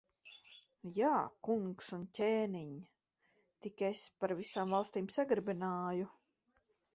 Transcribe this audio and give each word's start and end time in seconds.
Jā, 0.93 1.09
kungs 1.47 1.89
un 1.97 2.07
ķēniņ! 2.19 2.71
Tik 3.67 3.85
es 3.91 4.07
ar 4.09 4.25
pa 4.35 4.39
visām 4.41 4.75
valstīm 4.77 5.13
sagrabināju. 5.19 6.11